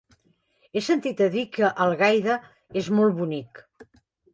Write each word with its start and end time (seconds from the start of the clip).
He 0.73 0.83
sentit 0.85 1.21
a 1.27 1.29
dir 1.37 1.45
que 1.59 1.71
Algaida 1.87 2.41
és 2.85 2.93
molt 3.01 3.21
bonic. 3.23 3.67